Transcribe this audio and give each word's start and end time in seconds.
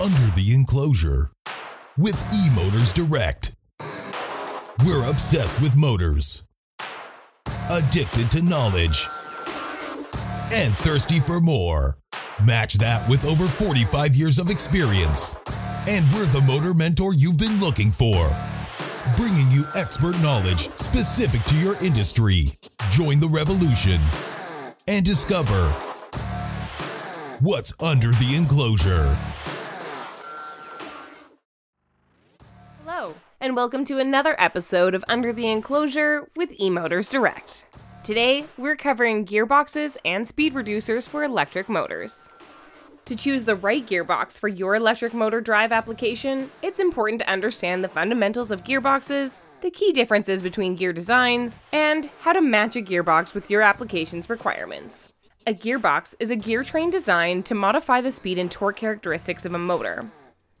Under 0.00 0.30
the 0.34 0.54
Enclosure 0.54 1.30
with 1.96 2.16
eMotors 2.24 2.92
Direct. 2.92 3.54
We're 4.84 5.08
obsessed 5.08 5.60
with 5.60 5.76
motors, 5.76 6.48
addicted 7.70 8.30
to 8.32 8.42
knowledge, 8.42 9.06
and 10.52 10.74
thirsty 10.74 11.20
for 11.20 11.40
more. 11.40 11.98
Match 12.44 12.74
that 12.74 13.08
with 13.08 13.24
over 13.24 13.46
45 13.46 14.16
years 14.16 14.38
of 14.38 14.50
experience. 14.50 15.36
And 15.86 16.04
we're 16.12 16.24
the 16.26 16.44
motor 16.46 16.74
mentor 16.74 17.14
you've 17.14 17.38
been 17.38 17.60
looking 17.60 17.92
for. 17.92 18.34
Bringing 19.16 19.50
you 19.50 19.66
expert 19.74 20.18
knowledge 20.20 20.70
specific 20.74 21.42
to 21.44 21.56
your 21.56 21.76
industry. 21.84 22.48
Join 22.90 23.20
the 23.20 23.28
revolution 23.28 24.00
and 24.88 25.04
discover 25.04 25.68
what's 27.40 27.72
under 27.80 28.10
the 28.12 28.34
enclosure. 28.34 29.16
Hello, 33.02 33.14
and 33.40 33.56
welcome 33.56 33.84
to 33.86 33.98
another 33.98 34.36
episode 34.38 34.94
of 34.94 35.04
Under 35.08 35.32
the 35.32 35.48
Enclosure 35.48 36.28
with 36.36 36.56
eMotors 36.58 37.10
Direct. 37.10 37.64
Today, 38.04 38.44
we're 38.56 38.76
covering 38.76 39.26
gearboxes 39.26 39.96
and 40.04 40.24
speed 40.24 40.54
reducers 40.54 41.08
for 41.08 41.24
electric 41.24 41.68
motors. 41.68 42.28
To 43.06 43.16
choose 43.16 43.44
the 43.44 43.56
right 43.56 43.84
gearbox 43.84 44.38
for 44.38 44.46
your 44.46 44.76
electric 44.76 45.14
motor 45.14 45.40
drive 45.40 45.72
application, 45.72 46.48
it's 46.62 46.78
important 46.78 47.18
to 47.22 47.28
understand 47.28 47.82
the 47.82 47.88
fundamentals 47.88 48.52
of 48.52 48.62
gearboxes, 48.62 49.40
the 49.62 49.70
key 49.72 49.90
differences 49.90 50.40
between 50.40 50.76
gear 50.76 50.92
designs, 50.92 51.60
and 51.72 52.08
how 52.20 52.32
to 52.32 52.40
match 52.40 52.76
a 52.76 52.82
gearbox 52.82 53.34
with 53.34 53.50
your 53.50 53.62
application's 53.62 54.30
requirements. 54.30 55.12
A 55.44 55.54
gearbox 55.54 56.14
is 56.20 56.30
a 56.30 56.36
gear 56.36 56.62
train 56.62 56.90
designed 56.90 57.46
to 57.46 57.56
modify 57.56 58.00
the 58.00 58.12
speed 58.12 58.38
and 58.38 58.48
torque 58.48 58.76
characteristics 58.76 59.44
of 59.44 59.54
a 59.54 59.58
motor. 59.58 60.06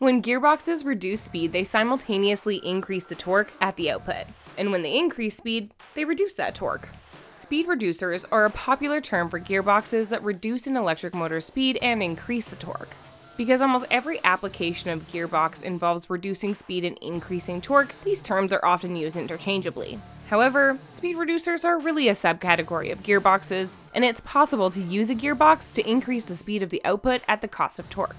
When 0.02 0.20
gearboxes 0.20 0.84
reduce 0.84 1.20
speed, 1.20 1.52
they 1.52 1.62
simultaneously 1.62 2.56
increase 2.64 3.04
the 3.04 3.14
torque 3.14 3.52
at 3.60 3.76
the 3.76 3.88
output. 3.88 4.26
And 4.58 4.72
when 4.72 4.82
they 4.82 4.98
increase 4.98 5.36
speed, 5.36 5.70
they 5.94 6.04
reduce 6.04 6.34
that 6.34 6.56
torque. 6.56 6.88
Speed 7.36 7.68
reducers 7.68 8.24
are 8.32 8.44
a 8.44 8.50
popular 8.50 9.00
term 9.00 9.28
for 9.28 9.38
gearboxes 9.38 10.10
that 10.10 10.24
reduce 10.24 10.66
an 10.66 10.76
electric 10.76 11.14
motor's 11.14 11.46
speed 11.46 11.78
and 11.80 12.02
increase 12.02 12.46
the 12.46 12.56
torque. 12.56 12.88
Because 13.36 13.60
almost 13.60 13.86
every 13.92 14.18
application 14.24 14.90
of 14.90 15.06
gearbox 15.06 15.62
involves 15.62 16.10
reducing 16.10 16.56
speed 16.56 16.84
and 16.84 16.98
increasing 16.98 17.60
torque, 17.60 17.94
these 18.02 18.20
terms 18.20 18.52
are 18.52 18.64
often 18.64 18.96
used 18.96 19.16
interchangeably. 19.16 20.00
However, 20.28 20.78
speed 20.92 21.14
reducers 21.14 21.64
are 21.64 21.78
really 21.78 22.08
a 22.08 22.14
subcategory 22.14 22.90
of 22.90 23.04
gearboxes, 23.04 23.76
and 23.94 24.04
it's 24.04 24.20
possible 24.22 24.68
to 24.70 24.82
use 24.82 25.10
a 25.10 25.14
gearbox 25.14 25.72
to 25.74 25.88
increase 25.88 26.24
the 26.24 26.34
speed 26.34 26.64
of 26.64 26.70
the 26.70 26.84
output 26.84 27.22
at 27.28 27.40
the 27.40 27.46
cost 27.46 27.78
of 27.78 27.88
torque. 27.88 28.16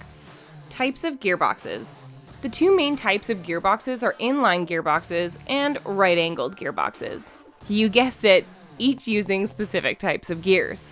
Types 0.73 1.03
of 1.03 1.19
gearboxes. 1.19 2.01
The 2.41 2.49
two 2.49 2.75
main 2.75 2.95
types 2.95 3.29
of 3.29 3.43
gearboxes 3.43 4.01
are 4.01 4.13
inline 4.13 4.67
gearboxes 4.67 5.37
and 5.45 5.77
right 5.85 6.17
angled 6.17 6.57
gearboxes. 6.57 7.33
You 7.69 7.89
guessed 7.89 8.25
it, 8.25 8.43
each 8.79 9.05
using 9.05 9.45
specific 9.45 9.99
types 9.99 10.31
of 10.31 10.41
gears. 10.41 10.91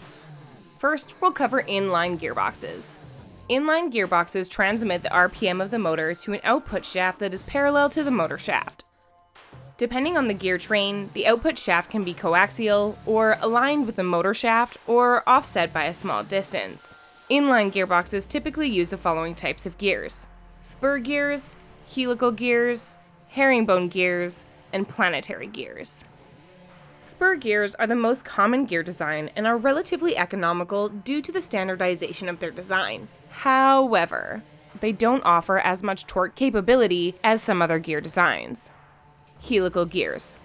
First, 0.78 1.20
we'll 1.20 1.32
cover 1.32 1.64
inline 1.64 2.20
gearboxes. 2.20 2.98
Inline 3.50 3.92
gearboxes 3.92 4.48
transmit 4.48 5.02
the 5.02 5.10
RPM 5.10 5.60
of 5.60 5.72
the 5.72 5.80
motor 5.80 6.14
to 6.14 6.34
an 6.34 6.42
output 6.44 6.86
shaft 6.86 7.18
that 7.18 7.34
is 7.34 7.42
parallel 7.42 7.90
to 7.90 8.04
the 8.04 8.12
motor 8.12 8.38
shaft. 8.38 8.84
Depending 9.78 10.16
on 10.16 10.28
the 10.28 10.36
gear 10.36 10.60
train, 10.60 11.10
the 11.16 11.26
output 11.26 11.58
shaft 11.58 11.90
can 11.90 12.04
be 12.04 12.14
coaxial, 12.14 12.98
or 13.08 13.36
aligned 13.42 13.88
with 13.88 13.96
the 13.96 14.04
motor 14.04 14.36
shaft, 14.36 14.78
or 14.86 15.28
offset 15.28 15.74
by 15.74 15.86
a 15.86 15.94
small 15.96 16.24
distance. 16.24 16.96
Inline 17.32 17.72
gearboxes 17.72 18.28
typically 18.28 18.68
use 18.68 18.90
the 18.90 18.98
following 18.98 19.36
types 19.36 19.66
of 19.66 19.78
gears 19.78 20.28
spur 20.62 21.00
gears, 21.00 21.56
helical 21.96 22.34
gears, 22.34 22.98
herringbone 23.30 23.88
gears, 23.88 24.44
and 24.74 24.90
planetary 24.90 25.48
gears. 25.48 26.04
Spur 27.00 27.38
gears 27.38 27.74
are 27.76 27.88
the 27.88 27.96
most 27.96 28.26
common 28.26 28.66
gear 28.66 28.84
design 28.84 29.30
and 29.34 29.48
are 29.48 29.56
relatively 29.56 30.18
economical 30.18 30.90
due 30.90 31.22
to 31.22 31.32
the 31.32 31.42
standardization 31.42 32.28
of 32.28 32.40
their 32.40 32.52
design. 32.52 33.08
However, 33.30 34.44
they 34.82 34.92
don't 34.92 35.24
offer 35.24 35.58
as 35.58 35.82
much 35.82 36.06
torque 36.08 36.36
capability 36.36 37.16
as 37.24 37.42
some 37.42 37.62
other 37.62 37.80
gear 37.80 38.02
designs. 38.02 38.72
Helical 39.42 39.86
gears. 39.86 40.36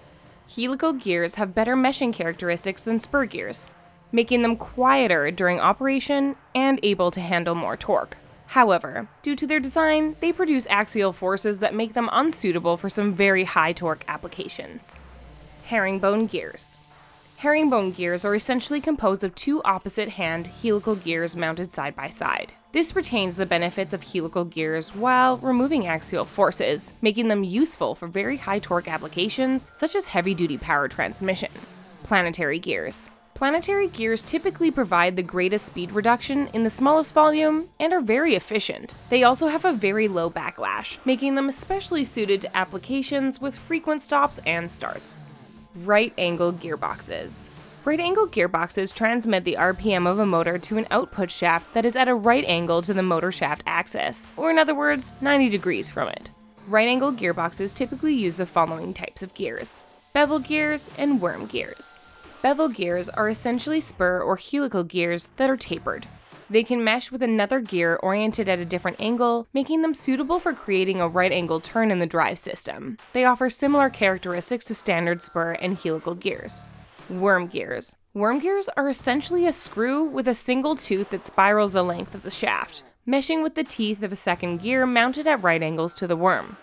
Helical 0.55 0.93
gears 0.93 1.35
have 1.35 1.53
better 1.53 1.75
meshing 1.75 2.13
characteristics 2.13 2.85
than 2.85 3.01
spur 3.01 3.25
gears, 3.25 3.71
making 4.13 4.43
them 4.43 4.57
quieter 4.57 5.31
during 5.31 5.61
operation 5.61 6.37
and 6.55 6.81
able 6.83 7.11
to 7.11 7.21
handle 7.21 7.55
more 7.55 7.77
torque. 7.77 8.17
However, 8.49 9.09
due 9.23 9.35
to 9.37 9.47
their 9.47 9.61
design, 9.61 10.17
they 10.21 10.33
produce 10.33 10.67
axial 10.69 11.13
forces 11.13 11.61
that 11.61 11.75
make 11.75 11.95
them 11.95 12.09
unsuitable 12.13 12.77
for 12.77 12.89
some 12.89 13.15
very 13.15 13.45
high 13.45 13.73
torque 13.73 14.05
applications. 14.09 14.97
Herringbone 15.65 16.27
gears. 16.27 16.79
Herringbone 17.39 17.93
gears 17.93 18.25
are 18.25 18.35
essentially 18.35 18.81
composed 18.81 19.23
of 19.23 19.35
two 19.35 19.63
opposite 19.65 20.11
hand 20.11 20.47
helical 20.47 20.97
gears 20.97 21.37
mounted 21.37 21.71
side 21.71 21.95
by 21.95 22.07
side. 22.07 22.53
This 22.73 22.97
retains 22.97 23.37
the 23.37 23.47
benefits 23.47 23.93
of 23.93 24.03
helical 24.03 24.45
gears 24.45 24.95
while 24.95 25.37
removing 25.39 25.87
axial 25.87 26.25
forces, 26.25 26.93
making 27.03 27.29
them 27.29 27.45
useful 27.45 27.95
for 27.95 28.07
very 28.07 28.37
high 28.37 28.59
torque 28.59 28.89
applications 28.89 29.67
such 29.73 29.95
as 29.95 30.07
heavy 30.07 30.35
duty 30.35 30.57
power 30.57 30.89
transmission. 30.89 31.51
Planetary 32.05 32.59
gears. 32.59 33.11
Planetary 33.37 33.89
gears 33.89 34.23
typically 34.23 34.71
provide 34.71 35.15
the 35.15 35.23
greatest 35.23 35.67
speed 35.67 35.93
reduction 35.93 36.47
in 36.55 36.65
the 36.65 36.71
smallest 36.71 37.13
volume 37.13 37.69
and 37.79 37.93
are 37.93 38.01
very 38.01 38.35
efficient. 38.35 38.95
They 39.11 39.25
also 39.25 39.49
have 39.49 39.67
a 39.67 39.75
very 39.75 40.09
low 40.09 40.31
backlash, 40.31 40.97
making 41.05 41.35
them 41.35 41.51
especially 41.51 42.03
suited 42.07 42.41
to 42.41 42.57
applications 42.57 43.39
with 43.39 43.59
frequent 43.59 44.01
stops 44.01 44.41
and 44.47 44.71
starts. 44.71 45.25
Right 45.85 46.15
angle 46.17 46.55
gearboxes. 46.55 47.49
Right 47.85 48.01
angle 48.01 48.27
gearboxes 48.27 48.95
transmit 48.95 49.45
the 49.45 49.59
RPM 49.61 50.11
of 50.11 50.19
a 50.19 50.25
motor 50.25 50.57
to 50.57 50.79
an 50.79 50.87
output 50.91 51.31
shaft 51.31 51.75
that 51.75 51.85
is 51.85 51.95
at 51.95 52.09
a 52.09 52.15
right 52.15 52.45
angle 52.47 52.81
to 52.81 52.95
the 52.95 53.03
motor 53.03 53.31
shaft 53.31 53.63
axis, 53.67 54.27
or 54.39 54.49
in 54.49 54.57
other 54.57 54.75
words, 54.75 55.13
90 55.21 55.51
degrees 55.51 55.91
from 55.91 56.09
it. 56.09 56.31
Right 56.67 56.89
angle 56.89 57.13
gearboxes 57.13 57.75
typically 57.75 58.15
use 58.15 58.39
the 58.39 58.47
following 58.47 58.95
types 58.95 59.23
of 59.23 59.35
gears 59.35 59.85
bevel 60.15 60.39
gears 60.39 60.89
and 60.97 61.21
worm 61.21 61.45
gears. 61.45 62.01
Bevel 62.43 62.69
gears 62.69 63.09
are 63.09 63.29
essentially 63.29 63.81
spur 63.81 64.21
or 64.21 64.37
helical 64.37 64.85
gears 64.85 65.31
that 65.37 65.51
are 65.51 65.57
tapered. 65.57 66.07
They 66.49 66.63
can 66.63 66.85
mesh 66.85 67.11
with 67.11 67.23
another 67.23 67.61
gear 67.61 67.97
oriented 67.97 68.49
at 68.49 68.61
a 68.61 68.65
different 68.65 69.01
angle, 69.01 69.49
making 69.53 69.83
them 69.83 69.95
suitable 69.95 70.39
for 70.39 70.53
creating 70.53 71.01
a 71.01 71.09
right 71.09 71.33
angle 71.33 71.61
turn 71.61 71.91
in 71.91 71.99
the 71.99 72.07
drive 72.07 72.39
system. 72.39 72.99
They 73.13 73.25
offer 73.25 73.51
similar 73.51 73.91
characteristics 73.91 74.67
to 74.67 74.75
standard 74.75 75.23
spur 75.23 75.53
and 75.53 75.77
helical 75.77 76.15
gears. 76.15 76.65
Worm 77.11 77.49
gears. 77.49 77.97
Worm 78.15 78.39
gears 78.39 78.69
are 78.77 78.89
essentially 78.89 79.47
a 79.47 79.53
screw 79.53 80.05
with 80.05 80.29
a 80.29 80.35
single 80.35 80.77
tooth 80.77 81.11
that 81.11 81.27
spirals 81.27 81.73
the 81.73 81.83
length 81.83 82.15
of 82.15 82.23
the 82.23 82.31
shaft, 82.31 82.85
meshing 83.09 83.43
with 83.43 83.57
the 83.57 83.65
teeth 83.65 84.03
of 84.03 84.13
a 84.13 84.17
second 84.17 84.59
gear 84.59 84.87
mounted 84.87 85.27
at 85.27 85.43
right 85.43 85.63
angles 85.63 85.95
to 85.95 86.07
the 86.07 86.17
worm. 86.17 86.57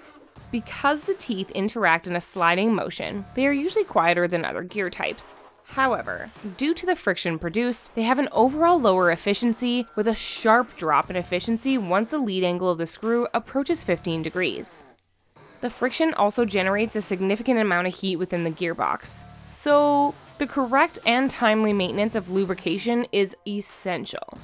Because 0.50 1.04
the 1.04 1.14
teeth 1.16 1.50
interact 1.52 2.08
in 2.08 2.16
a 2.16 2.22
sliding 2.22 2.74
motion, 2.74 3.26
they 3.36 3.48
are 3.48 3.52
usually 3.52 3.84
quieter 3.86 4.28
than 4.28 4.46
other 4.46 4.64
gear 4.64 4.90
types, 4.90 5.36
However, 5.76 6.30
due 6.58 6.76
to 6.76 6.86
the 6.86 6.96
friction 6.96 7.40
produced, 7.40 7.96
they 7.96 8.04
have 8.04 8.20
an 8.20 8.30
overall 8.32 8.80
lower 8.80 9.10
efficiency 9.10 9.88
with 9.96 10.08
a 10.08 10.14
sharp 10.14 10.78
drop 10.78 11.10
in 11.10 11.16
efficiency 11.16 11.80
once 11.80 12.12
the 12.12 12.20
lead 12.20 12.44
angle 12.44 12.70
of 12.70 12.78
the 12.78 12.86
screw 12.86 13.28
approaches 13.34 13.84
15 13.84 14.22
degrees. 14.22 14.84
The 15.62 15.72
friction 15.72 16.14
also 16.14 16.46
generates 16.46 16.96
a 16.96 17.02
significant 17.02 17.60
amount 17.60 17.88
of 17.88 17.96
heat 17.96 18.18
within 18.18 18.44
the 18.44 18.52
gearbox, 18.52 19.24
so 19.46 20.14
the 20.38 20.46
correct 20.46 21.00
and 21.08 21.28
timely 21.28 21.74
maintenance 21.74 22.14
of 22.14 22.30
lubrication 22.30 23.08
is 23.12 23.36
essential. 23.48 24.38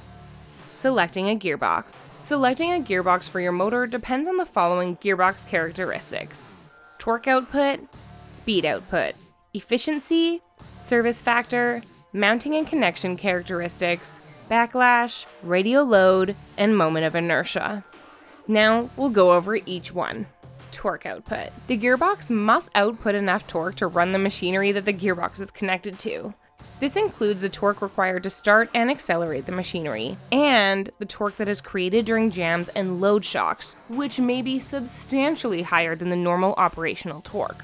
Selecting 0.74 1.30
a 1.30 1.36
gearbox. 1.36 2.10
Selecting 2.18 2.72
a 2.72 2.82
gearbox 2.82 3.28
for 3.28 3.38
your 3.38 3.52
motor 3.52 3.86
depends 3.86 4.28
on 4.28 4.36
the 4.36 4.44
following 4.44 4.96
gearbox 4.96 5.46
characteristics 5.46 6.54
torque 6.98 7.28
output, 7.28 7.78
speed 8.32 8.64
output, 8.64 9.14
efficiency, 9.54 10.40
service 10.90 11.22
factor, 11.22 11.80
mounting 12.12 12.56
and 12.56 12.66
connection 12.66 13.16
characteristics, 13.16 14.18
backlash, 14.50 15.24
radial 15.40 15.86
load, 15.86 16.34
and 16.58 16.76
moment 16.76 17.06
of 17.06 17.14
inertia. 17.14 17.84
Now 18.48 18.90
we'll 18.96 19.10
go 19.10 19.32
over 19.34 19.54
each 19.54 19.94
one. 19.94 20.26
Torque 20.72 21.06
output. 21.06 21.50
The 21.68 21.78
gearbox 21.78 22.28
must 22.28 22.72
output 22.74 23.14
enough 23.14 23.46
torque 23.46 23.76
to 23.76 23.86
run 23.86 24.10
the 24.10 24.18
machinery 24.18 24.72
that 24.72 24.84
the 24.84 24.92
gearbox 24.92 25.40
is 25.40 25.52
connected 25.52 25.96
to. 26.00 26.34
This 26.80 26.96
includes 26.96 27.42
the 27.42 27.48
torque 27.48 27.82
required 27.82 28.24
to 28.24 28.30
start 28.30 28.68
and 28.74 28.90
accelerate 28.90 29.46
the 29.46 29.52
machinery, 29.52 30.16
and 30.32 30.90
the 30.98 31.06
torque 31.06 31.36
that 31.36 31.48
is 31.48 31.60
created 31.60 32.04
during 32.04 32.32
jams 32.32 32.68
and 32.70 33.00
load 33.00 33.24
shocks, 33.24 33.76
which 33.88 34.18
may 34.18 34.42
be 34.42 34.58
substantially 34.58 35.62
higher 35.62 35.94
than 35.94 36.08
the 36.08 36.16
normal 36.16 36.54
operational 36.56 37.20
torque 37.20 37.62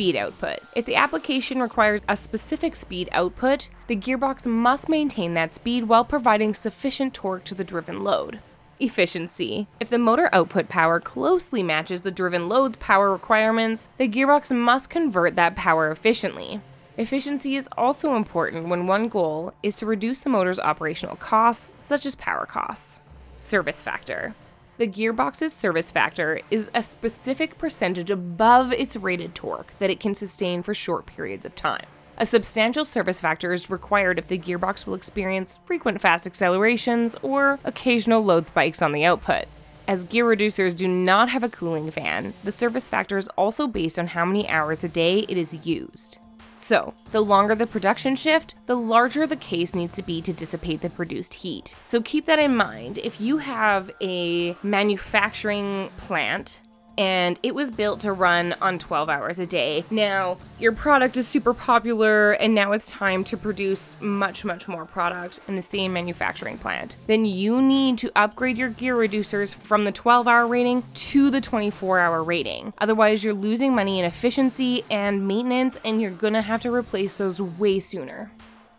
speed 0.00 0.16
output. 0.16 0.60
If 0.74 0.86
the 0.86 0.96
application 0.96 1.60
requires 1.60 2.00
a 2.08 2.16
specific 2.16 2.74
speed 2.74 3.10
output, 3.12 3.68
the 3.86 3.94
gearbox 3.94 4.46
must 4.46 4.88
maintain 4.88 5.34
that 5.34 5.52
speed 5.52 5.88
while 5.88 6.06
providing 6.06 6.54
sufficient 6.54 7.12
torque 7.12 7.44
to 7.44 7.54
the 7.54 7.64
driven 7.64 8.02
load. 8.02 8.38
Efficiency. 8.78 9.66
If 9.78 9.90
the 9.90 9.98
motor 9.98 10.30
output 10.32 10.70
power 10.70 11.00
closely 11.00 11.62
matches 11.62 12.00
the 12.00 12.10
driven 12.10 12.48
load's 12.48 12.78
power 12.78 13.12
requirements, 13.12 13.90
the 13.98 14.08
gearbox 14.08 14.56
must 14.56 14.88
convert 14.88 15.36
that 15.36 15.54
power 15.54 15.90
efficiently. 15.90 16.62
Efficiency 16.96 17.54
is 17.54 17.68
also 17.76 18.16
important 18.16 18.68
when 18.68 18.86
one 18.86 19.10
goal 19.10 19.52
is 19.62 19.76
to 19.76 19.84
reduce 19.84 20.20
the 20.20 20.30
motor's 20.30 20.58
operational 20.58 21.16
costs, 21.16 21.74
such 21.76 22.06
as 22.06 22.14
power 22.14 22.46
costs. 22.46 23.00
Service 23.36 23.82
factor. 23.82 24.34
The 24.80 24.88
gearbox's 24.88 25.52
service 25.52 25.90
factor 25.90 26.40
is 26.50 26.70
a 26.72 26.82
specific 26.82 27.58
percentage 27.58 28.10
above 28.10 28.72
its 28.72 28.96
rated 28.96 29.34
torque 29.34 29.74
that 29.78 29.90
it 29.90 30.00
can 30.00 30.14
sustain 30.14 30.62
for 30.62 30.72
short 30.72 31.04
periods 31.04 31.44
of 31.44 31.54
time. 31.54 31.84
A 32.16 32.24
substantial 32.24 32.86
service 32.86 33.20
factor 33.20 33.52
is 33.52 33.68
required 33.68 34.18
if 34.18 34.28
the 34.28 34.38
gearbox 34.38 34.86
will 34.86 34.94
experience 34.94 35.58
frequent 35.66 36.00
fast 36.00 36.26
accelerations 36.26 37.14
or 37.20 37.58
occasional 37.62 38.24
load 38.24 38.48
spikes 38.48 38.80
on 38.80 38.92
the 38.92 39.04
output. 39.04 39.44
As 39.86 40.06
gear 40.06 40.24
reducers 40.24 40.74
do 40.74 40.88
not 40.88 41.28
have 41.28 41.44
a 41.44 41.50
cooling 41.50 41.90
fan, 41.90 42.32
the 42.42 42.50
service 42.50 42.88
factor 42.88 43.18
is 43.18 43.28
also 43.36 43.66
based 43.66 43.98
on 43.98 44.06
how 44.06 44.24
many 44.24 44.48
hours 44.48 44.82
a 44.82 44.88
day 44.88 45.26
it 45.28 45.36
is 45.36 45.66
used. 45.66 46.18
So, 46.62 46.94
the 47.10 47.22
longer 47.22 47.54
the 47.54 47.66
production 47.66 48.14
shift, 48.14 48.54
the 48.66 48.76
larger 48.76 49.26
the 49.26 49.34
case 49.34 49.74
needs 49.74 49.96
to 49.96 50.02
be 50.02 50.20
to 50.20 50.32
dissipate 50.32 50.82
the 50.82 50.90
produced 50.90 51.34
heat. 51.34 51.74
So, 51.84 52.02
keep 52.02 52.26
that 52.26 52.38
in 52.38 52.54
mind. 52.54 52.98
If 52.98 53.18
you 53.20 53.38
have 53.38 53.90
a 54.00 54.54
manufacturing 54.62 55.88
plant 55.96 56.60
and 56.98 57.38
it 57.42 57.54
was 57.54 57.70
built 57.70 58.00
to 58.00 58.12
run 58.12 58.54
on 58.60 58.78
12 58.78 59.08
hours 59.08 59.38
a 59.38 59.46
day. 59.46 59.84
Now, 59.90 60.38
your 60.58 60.72
product 60.72 61.16
is 61.16 61.26
super 61.26 61.54
popular, 61.54 62.32
and 62.32 62.54
now 62.54 62.72
it's 62.72 62.90
time 62.90 63.24
to 63.24 63.36
produce 63.36 63.94
much, 64.00 64.44
much 64.44 64.68
more 64.68 64.84
product 64.84 65.40
in 65.48 65.56
the 65.56 65.62
same 65.62 65.92
manufacturing 65.92 66.58
plant. 66.58 66.96
Then 67.06 67.24
you 67.24 67.62
need 67.62 67.98
to 67.98 68.12
upgrade 68.16 68.58
your 68.58 68.70
gear 68.70 68.96
reducers 68.96 69.54
from 69.54 69.84
the 69.84 69.92
12 69.92 70.28
hour 70.28 70.46
rating 70.46 70.82
to 70.94 71.30
the 71.30 71.40
24 71.40 71.98
hour 71.98 72.22
rating. 72.22 72.72
Otherwise, 72.78 73.24
you're 73.24 73.34
losing 73.34 73.74
money 73.74 73.98
in 73.98 74.04
efficiency 74.04 74.84
and 74.90 75.26
maintenance, 75.26 75.78
and 75.84 76.00
you're 76.00 76.10
gonna 76.10 76.42
have 76.42 76.62
to 76.62 76.74
replace 76.74 77.18
those 77.18 77.40
way 77.40 77.80
sooner. 77.80 78.30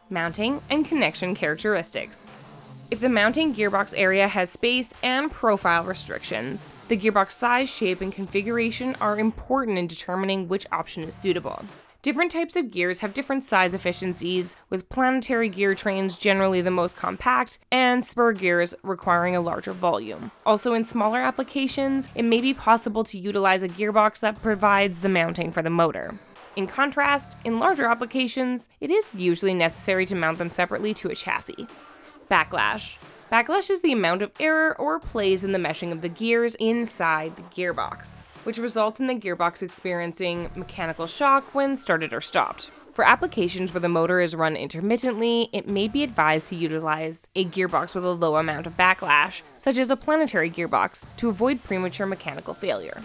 Mounting 0.10 0.62
and 0.70 0.86
connection 0.86 1.34
characteristics. 1.36 2.32
If 2.92 3.00
the 3.00 3.08
mounting 3.08 3.56
gearbox 3.56 3.94
area 3.96 4.28
has 4.28 4.50
space 4.50 4.94
and 5.02 5.32
profile 5.32 5.86
restrictions, 5.86 6.74
the 6.90 6.98
gearbox 6.98 7.32
size, 7.32 7.70
shape, 7.70 8.02
and 8.02 8.12
configuration 8.12 8.98
are 9.00 9.18
important 9.18 9.78
in 9.78 9.88
determining 9.88 10.50
which 10.50 10.68
option 10.74 11.04
is 11.04 11.16
suitable. 11.16 11.64
Different 12.02 12.32
types 12.32 12.58
of 12.58 12.70
gears 12.70 13.00
have 13.00 13.14
different 13.14 13.46
size 13.46 13.74
efficiencies, 13.74 14.58
with 14.70 14.90
planetary 14.90 15.48
gear 15.48 15.74
trains 15.74 16.18
generally 16.18 16.60
the 16.60 16.70
most 16.70 16.98
compact, 16.98 17.60
and 17.72 18.04
spur 18.04 18.34
gears 18.34 18.76
requiring 18.84 19.38
a 19.38 19.42
larger 19.42 19.72
volume. 19.72 20.30
Also, 20.46 20.74
in 20.74 20.84
smaller 20.84 21.22
applications, 21.22 22.10
it 22.14 22.24
may 22.24 22.42
be 22.42 22.54
possible 22.54 23.06
to 23.06 23.18
utilize 23.18 23.64
a 23.64 23.70
gearbox 23.70 24.20
that 24.20 24.42
provides 24.42 25.00
the 25.00 25.08
mounting 25.08 25.54
for 25.54 25.62
the 25.62 25.70
motor. 25.70 26.20
In 26.58 26.68
contrast, 26.68 27.38
in 27.46 27.58
larger 27.58 27.86
applications, 27.86 28.68
it 28.82 28.92
is 28.92 29.14
usually 29.16 29.54
necessary 29.54 30.06
to 30.08 30.16
mount 30.16 30.40
them 30.40 30.50
separately 30.50 30.94
to 30.96 31.08
a 31.08 31.16
chassis. 31.16 31.68
Backlash. 32.32 32.96
Backlash 33.30 33.70
is 33.70 33.82
the 33.82 33.92
amount 33.92 34.22
of 34.22 34.32
error 34.40 34.74
or 34.80 35.00
plays 35.00 35.44
in 35.44 35.52
the 35.52 35.60
meshing 35.60 35.92
of 35.92 36.00
the 36.00 36.08
gears 36.08 36.56
inside 36.56 37.36
the 37.36 37.42
gearbox, 37.42 38.22
which 38.46 38.58
results 38.58 39.02
in 39.02 39.08
the 39.08 39.16
gearbox 39.16 39.62
experiencing 39.62 40.50
mechanical 40.56 41.08
shock 41.08 41.54
when 41.54 41.76
started 41.76 42.14
or 42.14 42.22
stopped. 42.22 42.70
For 42.94 43.06
applications 43.06 43.74
where 43.74 43.82
the 43.82 43.90
motor 43.90 44.22
is 44.22 44.34
run 44.34 44.56
intermittently, 44.56 45.50
it 45.52 45.68
may 45.68 45.90
be 45.90 46.04
advised 46.04 46.48
to 46.50 46.56
utilize 46.56 47.28
a 47.36 47.44
gearbox 47.44 47.94
with 47.96 48.06
a 48.06 48.12
low 48.12 48.38
amount 48.38 48.66
of 48.66 48.78
backlash, 48.78 49.42
such 49.58 49.78
as 49.78 49.92
a 49.92 49.98
planetary 49.98 50.50
gearbox, 50.50 51.08
to 51.18 51.28
avoid 51.28 51.66
premature 51.66 52.08
mechanical 52.08 52.54
failure. 52.54 53.02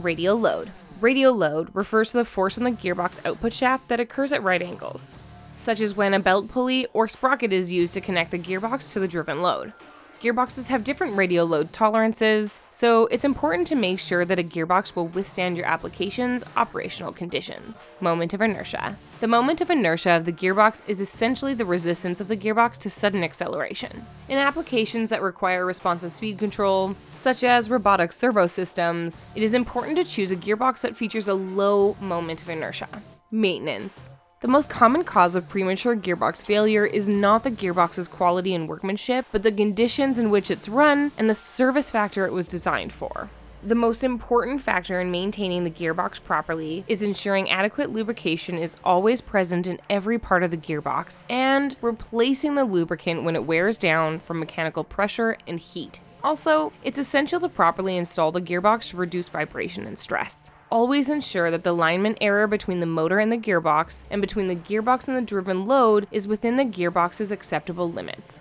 Radial 0.00 0.36
load. 0.36 0.72
Radial 1.00 1.34
load 1.34 1.68
refers 1.74 2.10
to 2.10 2.18
the 2.18 2.24
force 2.24 2.58
on 2.58 2.64
the 2.64 2.72
gearbox 2.72 3.24
output 3.24 3.52
shaft 3.52 3.86
that 3.86 4.00
occurs 4.00 4.32
at 4.32 4.42
right 4.42 4.62
angles 4.62 5.14
such 5.62 5.80
as 5.80 5.94
when 5.94 6.12
a 6.12 6.18
belt 6.18 6.48
pulley 6.48 6.86
or 6.92 7.06
sprocket 7.06 7.52
is 7.52 7.70
used 7.70 7.94
to 7.94 8.00
connect 8.00 8.32
the 8.32 8.38
gearbox 8.38 8.92
to 8.92 9.00
the 9.00 9.06
driven 9.06 9.42
load. 9.42 9.72
Gearboxes 10.20 10.68
have 10.68 10.84
different 10.84 11.16
radial 11.16 11.46
load 11.46 11.72
tolerances, 11.72 12.60
so 12.70 13.06
it's 13.06 13.24
important 13.24 13.66
to 13.66 13.74
make 13.74 13.98
sure 13.98 14.24
that 14.24 14.38
a 14.38 14.44
gearbox 14.44 14.94
will 14.94 15.08
withstand 15.08 15.56
your 15.56 15.66
application's 15.66 16.44
operational 16.56 17.12
conditions. 17.12 17.88
Moment 18.00 18.32
of 18.32 18.40
inertia. 18.40 18.96
The 19.18 19.26
moment 19.26 19.60
of 19.60 19.68
inertia 19.68 20.12
of 20.12 20.24
the 20.24 20.32
gearbox 20.32 20.82
is 20.86 21.00
essentially 21.00 21.54
the 21.54 21.64
resistance 21.64 22.20
of 22.20 22.28
the 22.28 22.36
gearbox 22.36 22.78
to 22.78 22.90
sudden 22.90 23.24
acceleration. 23.24 24.06
In 24.28 24.38
applications 24.38 25.10
that 25.10 25.22
require 25.22 25.66
responsive 25.66 26.12
speed 26.12 26.38
control, 26.38 26.94
such 27.10 27.42
as 27.42 27.68
robotic 27.68 28.12
servo 28.12 28.46
systems, 28.46 29.26
it 29.34 29.42
is 29.42 29.54
important 29.54 29.96
to 29.96 30.04
choose 30.04 30.30
a 30.30 30.36
gearbox 30.36 30.82
that 30.82 30.96
features 30.96 31.26
a 31.26 31.34
low 31.34 31.96
moment 32.00 32.42
of 32.42 32.48
inertia. 32.48 32.88
Maintenance. 33.32 34.08
The 34.42 34.48
most 34.48 34.68
common 34.68 35.04
cause 35.04 35.36
of 35.36 35.48
premature 35.48 35.94
gearbox 35.94 36.44
failure 36.44 36.84
is 36.84 37.08
not 37.08 37.44
the 37.44 37.50
gearbox's 37.52 38.08
quality 38.08 38.56
and 38.56 38.68
workmanship, 38.68 39.24
but 39.30 39.44
the 39.44 39.52
conditions 39.52 40.18
in 40.18 40.30
which 40.30 40.50
it's 40.50 40.68
run 40.68 41.12
and 41.16 41.30
the 41.30 41.34
service 41.36 41.92
factor 41.92 42.26
it 42.26 42.32
was 42.32 42.46
designed 42.46 42.92
for. 42.92 43.30
The 43.62 43.76
most 43.76 44.02
important 44.02 44.60
factor 44.60 45.00
in 45.00 45.12
maintaining 45.12 45.62
the 45.62 45.70
gearbox 45.70 46.20
properly 46.20 46.84
is 46.88 47.02
ensuring 47.02 47.50
adequate 47.50 47.92
lubrication 47.92 48.58
is 48.58 48.76
always 48.82 49.20
present 49.20 49.68
in 49.68 49.78
every 49.88 50.18
part 50.18 50.42
of 50.42 50.50
the 50.50 50.56
gearbox 50.56 51.22
and 51.30 51.76
replacing 51.80 52.56
the 52.56 52.64
lubricant 52.64 53.22
when 53.22 53.36
it 53.36 53.44
wears 53.44 53.78
down 53.78 54.18
from 54.18 54.40
mechanical 54.40 54.82
pressure 54.82 55.38
and 55.46 55.60
heat. 55.60 56.00
Also, 56.24 56.72
it's 56.82 56.98
essential 56.98 57.38
to 57.38 57.48
properly 57.48 57.96
install 57.96 58.32
the 58.32 58.42
gearbox 58.42 58.90
to 58.90 58.96
reduce 58.96 59.28
vibration 59.28 59.86
and 59.86 60.00
stress 60.00 60.50
always 60.72 61.10
ensure 61.10 61.50
that 61.50 61.64
the 61.64 61.70
alignment 61.70 62.16
error 62.22 62.46
between 62.46 62.80
the 62.80 62.86
motor 62.86 63.18
and 63.18 63.30
the 63.30 63.36
gearbox 63.36 64.04
and 64.10 64.22
between 64.22 64.48
the 64.48 64.56
gearbox 64.56 65.06
and 65.06 65.14
the 65.14 65.20
driven 65.20 65.66
load 65.66 66.08
is 66.10 66.26
within 66.26 66.56
the 66.56 66.64
gearbox's 66.64 67.30
acceptable 67.30 67.92
limits. 67.92 68.40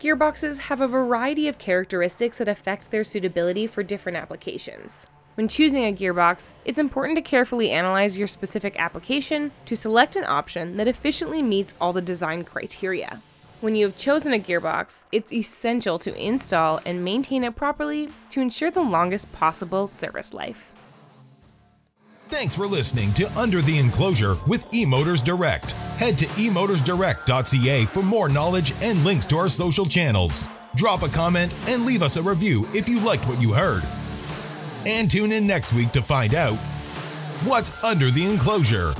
Gearboxes 0.00 0.60
have 0.60 0.80
a 0.80 0.88
variety 0.88 1.46
of 1.46 1.58
characteristics 1.58 2.38
that 2.38 2.48
affect 2.48 2.90
their 2.90 3.04
suitability 3.04 3.66
for 3.66 3.82
different 3.82 4.16
applications. 4.16 5.06
When 5.34 5.46
choosing 5.46 5.84
a 5.84 5.92
gearbox, 5.92 6.54
it's 6.64 6.78
important 6.78 7.18
to 7.18 7.22
carefully 7.22 7.70
analyze 7.70 8.16
your 8.16 8.28
specific 8.28 8.74
application 8.78 9.52
to 9.66 9.76
select 9.76 10.16
an 10.16 10.24
option 10.24 10.78
that 10.78 10.88
efficiently 10.88 11.42
meets 11.42 11.74
all 11.78 11.92
the 11.92 12.00
design 12.00 12.44
criteria. 12.44 13.20
When 13.60 13.76
you 13.76 13.86
have 13.86 13.98
chosen 13.98 14.32
a 14.32 14.38
gearbox, 14.38 15.04
it's 15.12 15.32
essential 15.32 15.98
to 15.98 16.16
install 16.16 16.80
and 16.86 17.04
maintain 17.04 17.44
it 17.44 17.56
properly 17.56 18.08
to 18.30 18.40
ensure 18.40 18.70
the 18.70 18.80
longest 18.80 19.32
possible 19.32 19.86
service 19.86 20.32
life. 20.32 20.67
Thanks 22.28 22.54
for 22.54 22.66
listening 22.66 23.10
to 23.14 23.38
Under 23.38 23.62
the 23.62 23.78
Enclosure 23.78 24.36
with 24.46 24.70
eMotors 24.70 25.24
Direct. 25.24 25.72
Head 25.96 26.18
to 26.18 26.26
emotorsdirect.ca 26.26 27.86
for 27.86 28.02
more 28.02 28.28
knowledge 28.28 28.74
and 28.82 29.02
links 29.02 29.24
to 29.28 29.38
our 29.38 29.48
social 29.48 29.86
channels. 29.86 30.46
Drop 30.74 31.02
a 31.02 31.08
comment 31.08 31.54
and 31.66 31.86
leave 31.86 32.02
us 32.02 32.18
a 32.18 32.22
review 32.22 32.68
if 32.74 32.86
you 32.86 33.00
liked 33.00 33.26
what 33.26 33.40
you 33.40 33.54
heard. 33.54 33.82
And 34.84 35.10
tune 35.10 35.32
in 35.32 35.46
next 35.46 35.72
week 35.72 35.90
to 35.92 36.02
find 36.02 36.34
out 36.34 36.58
what's 37.46 37.82
under 37.82 38.10
the 38.10 38.26
enclosure. 38.26 38.92